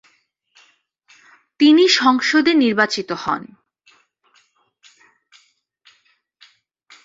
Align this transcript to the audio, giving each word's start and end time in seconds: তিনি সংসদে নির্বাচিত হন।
তিনি 1.59 1.83
সংসদে 1.97 2.51
নির্বাচিত 2.53 3.09
হন। 3.23 3.43